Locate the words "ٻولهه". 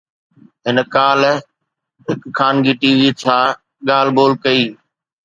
4.17-4.41